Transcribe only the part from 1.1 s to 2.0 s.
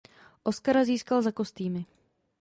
za kostýmy.